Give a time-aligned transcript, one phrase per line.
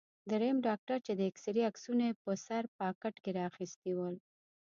[0.31, 4.15] دریم ډاکټر چې د اېکسرې عکسونه یې په سر پاکټ کې را اخیستي ول.